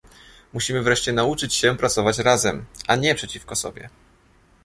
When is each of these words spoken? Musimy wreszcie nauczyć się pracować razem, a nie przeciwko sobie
Musimy 0.53 0.81
wreszcie 0.81 1.13
nauczyć 1.13 1.53
się 1.53 1.77
pracować 1.77 2.17
razem, 2.19 2.65
a 2.87 2.95
nie 2.95 3.15
przeciwko 3.15 3.55
sobie 3.55 3.89